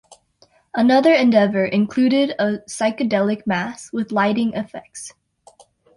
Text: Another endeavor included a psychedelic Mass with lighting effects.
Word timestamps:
Another 0.73 1.13
endeavor 1.13 1.63
included 1.63 2.31
a 2.39 2.57
psychedelic 2.67 3.45
Mass 3.45 3.93
with 3.93 4.11
lighting 4.11 4.51
effects. 4.55 5.13